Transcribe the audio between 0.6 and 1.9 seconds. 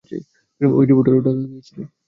ঐ রিপোর্টারটাও টাকা খেয়েছিল।